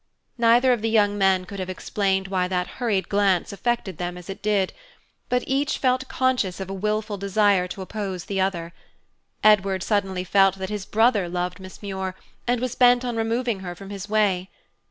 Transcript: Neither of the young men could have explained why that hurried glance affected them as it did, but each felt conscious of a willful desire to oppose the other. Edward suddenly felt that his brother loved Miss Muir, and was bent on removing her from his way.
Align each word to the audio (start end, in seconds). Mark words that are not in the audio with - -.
Neither 0.39 0.73
of 0.73 0.81
the 0.81 0.89
young 0.89 1.15
men 1.15 1.45
could 1.45 1.59
have 1.59 1.69
explained 1.69 2.27
why 2.27 2.47
that 2.47 2.65
hurried 2.81 3.07
glance 3.07 3.53
affected 3.53 3.99
them 3.99 4.17
as 4.17 4.31
it 4.31 4.41
did, 4.41 4.73
but 5.29 5.43
each 5.45 5.77
felt 5.77 6.07
conscious 6.07 6.59
of 6.59 6.71
a 6.71 6.73
willful 6.73 7.19
desire 7.19 7.67
to 7.67 7.83
oppose 7.83 8.25
the 8.25 8.41
other. 8.41 8.73
Edward 9.43 9.83
suddenly 9.83 10.23
felt 10.23 10.55
that 10.57 10.69
his 10.69 10.87
brother 10.87 11.29
loved 11.29 11.59
Miss 11.59 11.83
Muir, 11.83 12.15
and 12.47 12.59
was 12.59 12.73
bent 12.73 13.05
on 13.05 13.15
removing 13.15 13.59
her 13.59 13.75
from 13.75 13.91
his 13.91 14.09
way. 14.09 14.49